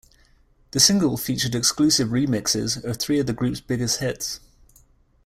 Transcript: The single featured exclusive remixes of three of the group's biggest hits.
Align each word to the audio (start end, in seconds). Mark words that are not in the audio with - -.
The 0.71 0.79
single 0.79 1.15
featured 1.15 1.53
exclusive 1.53 2.07
remixes 2.09 2.83
of 2.83 2.97
three 2.97 3.19
of 3.19 3.27
the 3.27 3.33
group's 3.33 3.61
biggest 3.61 3.99
hits. 3.99 4.39